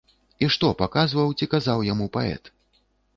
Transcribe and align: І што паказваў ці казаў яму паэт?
І 0.43 0.47
што 0.53 0.69
паказваў 0.79 1.29
ці 1.37 1.47
казаў 1.53 1.83
яму 1.91 2.07
паэт? 2.17 2.51